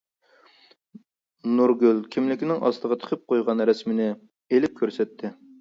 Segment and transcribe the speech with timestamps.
[1.57, 5.37] نۇرگۈل كىملىكىنىڭ ئاستىغا تىقىپ قويغان رەسىمنى ئېلىپ كۆرسەتتى.